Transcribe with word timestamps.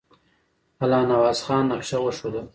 الله 0.81 1.01
نواز 1.11 1.39
خان 1.45 1.63
نقشه 1.71 1.97
وښودله. 1.99 2.43